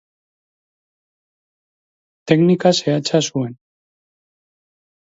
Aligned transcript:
Teknika 2.33 2.75
zehatza 2.81 3.23
zuen. 3.29 3.57